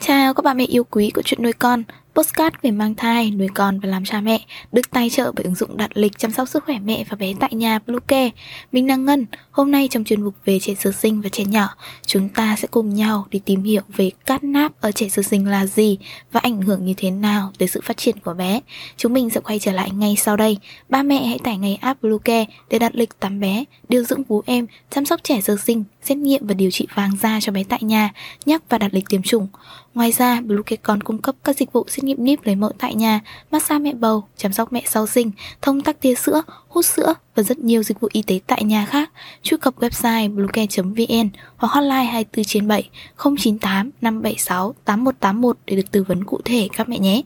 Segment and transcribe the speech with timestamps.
[0.00, 1.82] chào các bà mẹ yêu quý của chuyện nuôi con
[2.14, 4.40] Postcard về mang thai, nuôi con và làm cha mẹ
[4.72, 7.34] được tài trợ bởi ứng dụng đặt lịch chăm sóc sức khỏe mẹ và bé
[7.40, 8.30] tại nhà Bluecare.
[8.72, 11.68] Mình đang Ngân, hôm nay trong chuyên mục về trẻ sơ sinh và trẻ nhỏ,
[12.06, 15.48] chúng ta sẽ cùng nhau đi tìm hiểu về cát náp ở trẻ sơ sinh
[15.48, 15.98] là gì
[16.32, 18.60] và ảnh hưởng như thế nào tới sự phát triển của bé.
[18.96, 20.58] Chúng mình sẽ quay trở lại ngay sau đây.
[20.88, 24.42] Ba mẹ hãy tải ngay app Bluecare để đặt lịch tắm bé, điều dưỡng vú
[24.46, 27.64] em, chăm sóc trẻ sơ sinh, xét nghiệm và điều trị vàng da cho bé
[27.64, 28.10] tại nhà,
[28.46, 29.48] nhắc và đặt lịch tiêm chủng.
[29.94, 32.94] Ngoài ra, Bluecare còn cung cấp các dịch vụ xét nghiệm níp lấy mẫu tại
[32.94, 35.30] nhà, massage mẹ bầu, chăm sóc mẹ sau sinh,
[35.62, 38.86] thông tắc tia sữa, hút sữa và rất nhiều dịch vụ y tế tại nhà
[38.86, 39.10] khác.
[39.42, 46.04] Truy cập website bluecare.vn hoặc hotline 24 trên 7 098 576 8181 để được tư
[46.08, 47.22] vấn cụ thể các mẹ nhé.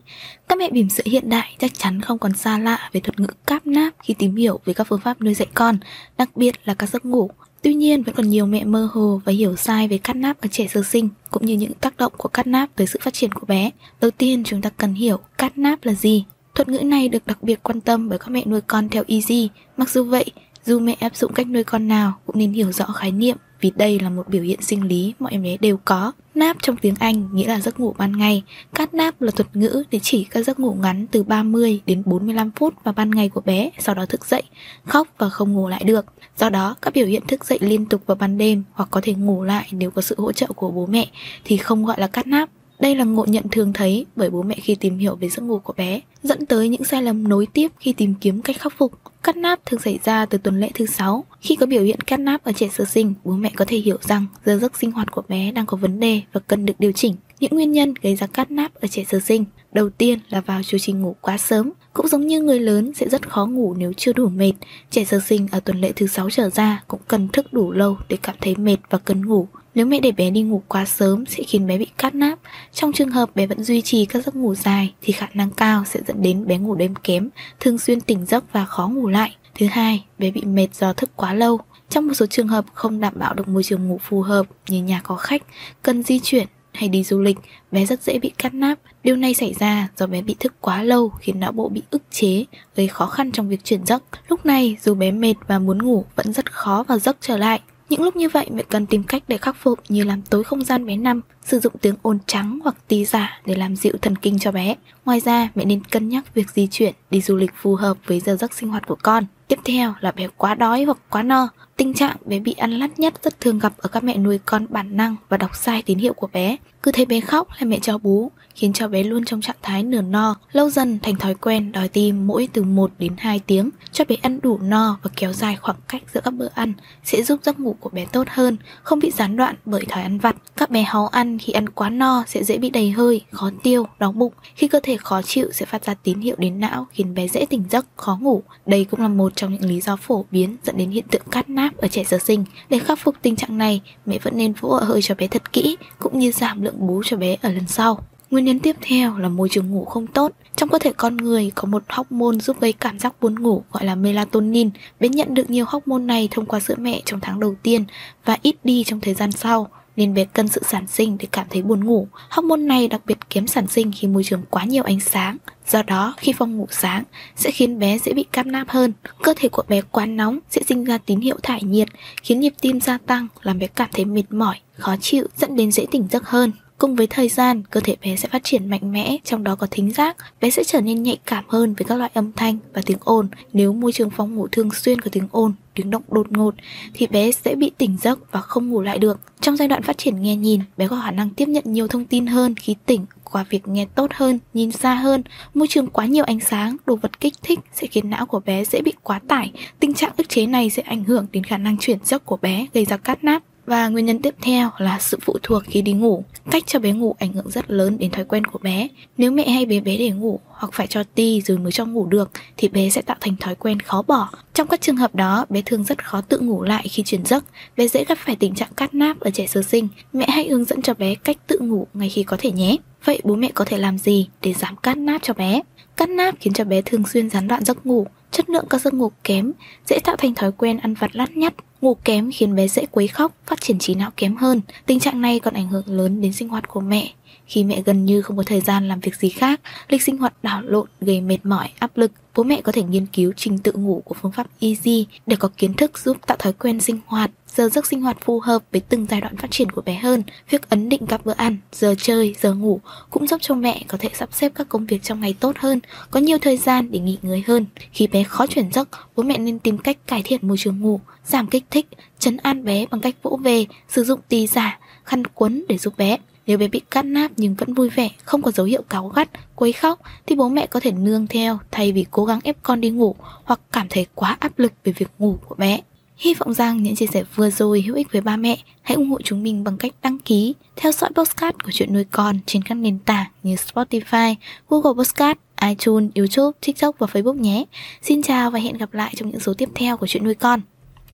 [0.48, 3.28] Các mẹ bỉm sữa hiện đại chắc chắn không còn xa lạ về thuật ngữ
[3.46, 5.78] cáp náp khi tìm hiểu về các phương pháp nuôi dạy con,
[6.18, 7.30] đặc biệt là các giấc ngủ.
[7.64, 10.48] Tuy nhiên vẫn còn nhiều mẹ mơ hồ và hiểu sai về cắt náp ở
[10.52, 13.32] trẻ sơ sinh cũng như những tác động của cắt náp tới sự phát triển
[13.32, 13.70] của bé.
[14.00, 16.24] Đầu tiên chúng ta cần hiểu cắt náp là gì.
[16.54, 19.48] Thuật ngữ này được đặc biệt quan tâm bởi các mẹ nuôi con theo Easy.
[19.76, 20.24] Mặc dù vậy,
[20.64, 23.72] dù mẹ áp dụng cách nuôi con nào cũng nên hiểu rõ khái niệm vì
[23.76, 26.12] đây là một biểu hiện sinh lý mọi em bé đều có.
[26.34, 28.42] Nap trong tiếng Anh nghĩa là giấc ngủ ban ngày.
[28.74, 32.50] Cát nap là thuật ngữ để chỉ các giấc ngủ ngắn từ 30 đến 45
[32.56, 34.42] phút vào ban ngày của bé, sau đó thức dậy,
[34.84, 36.06] khóc và không ngủ lại được.
[36.36, 39.14] Do đó, các biểu hiện thức dậy liên tục vào ban đêm hoặc có thể
[39.14, 41.06] ngủ lại nếu có sự hỗ trợ của bố mẹ
[41.44, 42.48] thì không gọi là cát nap.
[42.84, 45.58] Đây là ngộ nhận thường thấy bởi bố mẹ khi tìm hiểu về giấc ngủ
[45.58, 48.92] của bé, dẫn tới những sai lầm nối tiếp khi tìm kiếm cách khắc phục.
[49.22, 51.24] Cắt náp thường xảy ra từ tuần lễ thứ 6.
[51.40, 53.96] Khi có biểu hiện cắt náp ở trẻ sơ sinh, bố mẹ có thể hiểu
[54.00, 56.92] rằng giờ giấc sinh hoạt của bé đang có vấn đề và cần được điều
[56.92, 57.14] chỉnh.
[57.40, 60.62] Những nguyên nhân gây ra cắt náp ở trẻ sơ sinh Đầu tiên là vào
[60.62, 63.92] chu trình ngủ quá sớm, cũng giống như người lớn sẽ rất khó ngủ nếu
[63.96, 64.52] chưa đủ mệt.
[64.90, 67.96] Trẻ sơ sinh ở tuần lễ thứ 6 trở ra cũng cần thức đủ lâu
[68.08, 69.48] để cảm thấy mệt và cần ngủ.
[69.74, 72.38] Nếu mẹ để bé đi ngủ quá sớm sẽ khiến bé bị cắt náp.
[72.72, 75.84] Trong trường hợp bé vẫn duy trì các giấc ngủ dài thì khả năng cao
[75.84, 77.28] sẽ dẫn đến bé ngủ đêm kém,
[77.60, 79.36] thường xuyên tỉnh giấc và khó ngủ lại.
[79.54, 81.60] Thứ hai, bé bị mệt do thức quá lâu.
[81.88, 84.82] Trong một số trường hợp không đảm bảo được môi trường ngủ phù hợp như
[84.82, 85.42] nhà có khách,
[85.82, 87.36] cần di chuyển hay đi du lịch,
[87.72, 88.78] bé rất dễ bị cắt náp.
[89.04, 92.02] Điều này xảy ra do bé bị thức quá lâu khiến não bộ bị ức
[92.10, 92.44] chế,
[92.76, 94.02] gây khó khăn trong việc chuyển giấc.
[94.28, 97.60] Lúc này, dù bé mệt và muốn ngủ vẫn rất khó vào giấc trở lại.
[97.88, 100.64] Những lúc như vậy mẹ cần tìm cách để khắc phục như làm tối không
[100.64, 104.16] gian bé nằm, sử dụng tiếng ồn trắng hoặc tí giả để làm dịu thần
[104.16, 104.74] kinh cho bé.
[105.04, 108.20] Ngoài ra, mẹ nên cân nhắc việc di chuyển, đi du lịch phù hợp với
[108.20, 109.24] giờ giấc sinh hoạt của con.
[109.48, 111.48] Tiếp theo là bé quá đói hoặc quá no.
[111.76, 114.66] Tình trạng bé bị ăn lắt nhất rất thường gặp ở các mẹ nuôi con
[114.70, 116.56] bản năng và đọc sai tín hiệu của bé.
[116.82, 119.82] Cứ thấy bé khóc là mẹ cho bú, khiến cho bé luôn trong trạng thái
[119.82, 123.70] nửa no, lâu dần thành thói quen đòi tim mỗi từ 1 đến 2 tiếng,
[123.92, 126.72] cho bé ăn đủ no và kéo dài khoảng cách giữa các bữa ăn
[127.04, 130.18] sẽ giúp giấc ngủ của bé tốt hơn, không bị gián đoạn bởi thói ăn
[130.18, 130.36] vặt.
[130.56, 133.86] Các bé háu ăn khi ăn quá no sẽ dễ bị đầy hơi, khó tiêu,
[133.98, 134.32] đau bụng.
[134.54, 137.46] Khi cơ thể khó chịu sẽ phát ra tín hiệu đến não khiến bé dễ
[137.46, 138.42] tỉnh giấc, khó ngủ.
[138.66, 141.50] Đây cũng là một trong những lý do phổ biến dẫn đến hiện tượng cắt
[141.50, 142.44] náp ở trẻ sơ sinh.
[142.68, 145.52] Để khắc phục tình trạng này, mẹ vẫn nên vỗ ở hơi cho bé thật
[145.52, 148.00] kỹ cũng như giảm lượng bú cho bé ở lần sau.
[148.34, 150.32] Nguyên nhân tiếp theo là môi trường ngủ không tốt.
[150.56, 153.84] Trong cơ thể con người có một hormone giúp gây cảm giác buồn ngủ gọi
[153.84, 154.70] là melatonin.
[155.00, 157.84] Bé nhận được nhiều hormone này thông qua sữa mẹ trong tháng đầu tiên
[158.24, 161.46] và ít đi trong thời gian sau nên bé cần sự sản sinh để cảm
[161.50, 162.08] thấy buồn ngủ.
[162.30, 165.36] Hormone này đặc biệt kém sản sinh khi môi trường quá nhiều ánh sáng.
[165.66, 167.04] Do đó, khi phòng ngủ sáng
[167.36, 168.92] sẽ khiến bé dễ bị cam nap hơn.
[169.22, 171.88] Cơ thể của bé quá nóng sẽ sinh ra tín hiệu thải nhiệt,
[172.22, 175.72] khiến nhịp tim gia tăng, làm bé cảm thấy mệt mỏi, khó chịu, dẫn đến
[175.72, 176.52] dễ tỉnh giấc hơn.
[176.78, 179.66] Cùng với thời gian, cơ thể bé sẽ phát triển mạnh mẽ, trong đó có
[179.70, 180.16] thính giác.
[180.40, 183.28] Bé sẽ trở nên nhạy cảm hơn với các loại âm thanh và tiếng ồn.
[183.52, 186.54] Nếu môi trường phòng ngủ thường xuyên có tiếng ồn, tiếng động đột ngột,
[186.94, 189.20] thì bé sẽ bị tỉnh giấc và không ngủ lại được.
[189.40, 192.04] Trong giai đoạn phát triển nghe nhìn, bé có khả năng tiếp nhận nhiều thông
[192.04, 195.22] tin hơn khi tỉnh qua việc nghe tốt hơn, nhìn xa hơn.
[195.54, 198.64] Môi trường quá nhiều ánh sáng, đồ vật kích thích sẽ khiến não của bé
[198.64, 199.52] dễ bị quá tải.
[199.80, 202.66] Tình trạng ức chế này sẽ ảnh hưởng đến khả năng chuyển giấc của bé,
[202.74, 205.92] gây ra cát nát và nguyên nhân tiếp theo là sự phụ thuộc khi đi
[205.92, 206.24] ngủ.
[206.50, 208.88] Cách cho bé ngủ ảnh hưởng rất lớn đến thói quen của bé.
[209.18, 212.06] Nếu mẹ hay bế bé để ngủ hoặc phải cho ti rồi mới cho ngủ
[212.06, 214.28] được thì bé sẽ tạo thành thói quen khó bỏ.
[214.54, 217.44] Trong các trường hợp đó, bé thường rất khó tự ngủ lại khi chuyển giấc.
[217.76, 219.88] Bé dễ gặp phải tình trạng cắt náp ở trẻ sơ sinh.
[220.12, 222.76] Mẹ hãy hướng dẫn cho bé cách tự ngủ ngay khi có thể nhé.
[223.04, 225.60] Vậy bố mẹ có thể làm gì để giảm cắt náp cho bé?
[225.96, 228.94] Cắt náp khiến cho bé thường xuyên gián đoạn giấc ngủ, chất lượng các giấc
[228.94, 229.52] ngủ kém,
[229.86, 231.54] dễ tạo thành thói quen ăn vặt lắt nhắt,
[231.84, 234.60] Ngủ kém khiến bé dễ quấy khóc, phát triển trí não kém hơn.
[234.86, 237.12] Tình trạng này còn ảnh hưởng lớn đến sinh hoạt của mẹ.
[237.46, 240.34] Khi mẹ gần như không có thời gian làm việc gì khác, lịch sinh hoạt
[240.42, 243.72] đảo lộn gây mệt mỏi, áp lực, bố mẹ có thể nghiên cứu trình tự
[243.72, 247.30] ngủ của phương pháp Easy để có kiến thức giúp tạo thói quen sinh hoạt,
[247.56, 250.22] giờ giấc sinh hoạt phù hợp với từng giai đoạn phát triển của bé hơn.
[250.50, 252.80] Việc ấn định các bữa ăn, giờ chơi, giờ ngủ
[253.10, 255.80] cũng giúp cho mẹ có thể sắp xếp các công việc trong ngày tốt hơn,
[256.10, 257.66] có nhiều thời gian để nghỉ ngơi hơn.
[257.92, 261.00] Khi bé khó chuyển giấc, bố mẹ nên tìm cách cải thiện môi trường ngủ,
[261.24, 261.86] giảm kích thích,
[262.18, 265.96] chấn an bé bằng cách vỗ về, sử dụng tì giả, khăn quấn để giúp
[265.96, 266.16] bé.
[266.46, 269.28] Nếu bé bị cắt náp nhưng vẫn vui vẻ, không có dấu hiệu cáu gắt,
[269.54, 272.80] quấy khóc thì bố mẹ có thể nương theo thay vì cố gắng ép con
[272.80, 275.80] đi ngủ hoặc cảm thấy quá áp lực về việc ngủ của bé.
[276.16, 278.58] Hy vọng rằng những chia sẻ vừa rồi hữu ích với ba mẹ.
[278.82, 282.04] Hãy ủng hộ chúng mình bằng cách đăng ký, theo dõi podcast của chuyện nuôi
[282.04, 284.34] con trên các nền tảng như Spotify,
[284.68, 285.38] Google Podcast,
[285.68, 287.64] iTunes, YouTube, TikTok và Facebook nhé.
[288.02, 290.60] Xin chào và hẹn gặp lại trong những số tiếp theo của chuyện nuôi con.